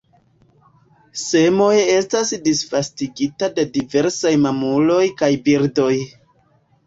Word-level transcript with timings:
Semoj 1.23 1.73
estas 1.97 2.31
disvastigita 2.47 3.49
de 3.59 3.65
diversaj 3.75 4.33
mamuloj 4.47 5.03
kaj 5.23 5.31
birdoj. 5.49 5.93